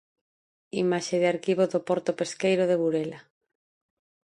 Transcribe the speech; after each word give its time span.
Imaxe 0.83 1.15
de 1.21 1.27
arquivo 1.33 1.63
do 1.73 1.79
porto 1.87 2.11
pesqueiro 2.19 2.63
de 2.67 2.79
Burela. 2.81 3.19